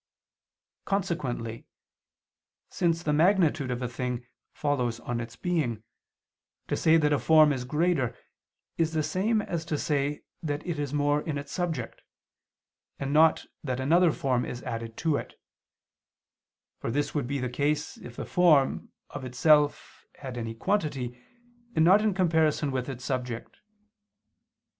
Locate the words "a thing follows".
3.83-4.99